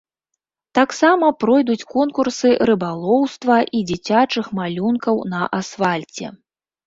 Таксама 0.77 1.27
пройдуць 1.41 1.87
конкурсы 1.95 2.49
рыбалоўства 2.71 3.57
і 3.79 3.83
дзіцячых 3.91 4.45
малюнкаў 4.61 5.15
на 5.35 5.41
асфальце. 5.61 6.25